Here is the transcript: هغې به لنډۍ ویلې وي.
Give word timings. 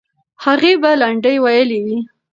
هغې 0.43 0.73
به 0.81 0.91
لنډۍ 1.01 1.35
ویلې 1.43 1.79
وي. 1.85 1.97